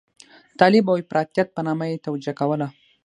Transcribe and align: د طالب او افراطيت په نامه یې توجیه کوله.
د 0.03 0.03
طالب 0.59 0.83
او 0.91 0.95
افراطيت 1.03 1.47
په 1.53 1.61
نامه 1.67 1.85
یې 1.91 2.03
توجیه 2.07 2.33
کوله. 2.39 2.67